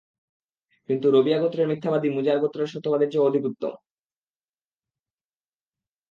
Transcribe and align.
কিন্তু 0.89 1.07
রবীয়া 1.09 1.39
গোত্রের 1.39 1.69
মিথ্যাবাদী 1.71 2.09
মুযার 2.09 2.37
গোত্রের 2.39 2.71
সত্যবাদীর 2.73 3.11
চেয়ে 3.11 3.27
অধিক 3.27 3.43
উত্তম। 3.45 3.73